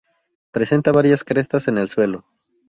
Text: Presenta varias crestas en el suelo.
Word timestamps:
Presenta 0.51 0.91
varias 0.91 1.23
crestas 1.23 1.67
en 1.67 1.77
el 1.77 1.87
suelo. 1.87 2.25